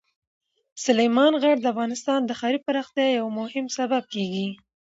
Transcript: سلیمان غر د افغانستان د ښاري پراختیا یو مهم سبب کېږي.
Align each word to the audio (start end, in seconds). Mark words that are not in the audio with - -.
سلیمان 0.85 1.33
غر 1.41 1.57
د 1.61 1.65
افغانستان 1.73 2.19
د 2.25 2.31
ښاري 2.39 2.59
پراختیا 2.67 3.07
یو 3.19 3.27
مهم 3.39 3.65
سبب 3.77 4.03
کېږي. 4.13 4.47